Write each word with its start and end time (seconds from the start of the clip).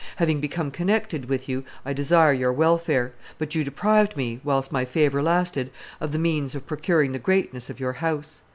Having 0.15 0.39
become 0.39 0.71
connected 0.71 1.29
with 1.29 1.47
you, 1.47 1.63
I 1.85 1.93
desire 1.93 2.33
your 2.33 2.51
welfare; 2.51 3.13
but 3.37 3.53
you 3.53 3.63
deprived 3.63 4.17
me, 4.17 4.41
whilst 4.43 4.71
my 4.71 4.83
favor 4.83 5.21
lasted, 5.21 5.69
of 5.99 6.11
the 6.11 6.17
means 6.17 6.55
of 6.55 6.65
procuring 6.65 7.11
the 7.11 7.19
greatness 7.19 7.69
of 7.69 7.79
your 7.79 7.93
house. 7.93 8.41